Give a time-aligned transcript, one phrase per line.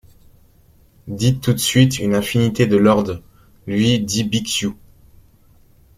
[1.07, 3.21] Dites tout de suite une infinité de lords,
[3.67, 4.75] lui dit Bixiou.